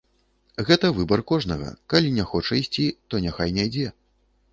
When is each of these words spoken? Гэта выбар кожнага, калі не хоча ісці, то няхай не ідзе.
Гэта 0.69 0.89
выбар 0.99 1.21
кожнага, 1.31 1.67
калі 1.95 2.13
не 2.15 2.25
хоча 2.31 2.57
ісці, 2.61 2.87
то 3.13 3.21
няхай 3.27 3.53
не 3.59 3.63
ідзе. 3.71 3.87